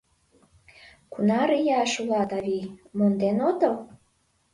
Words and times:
—Кунар 1.11 1.49
ияш 1.59 1.93
улат, 2.01 2.29
авий, 2.37 2.71
монден 2.97 3.37
отыл? 3.49 3.75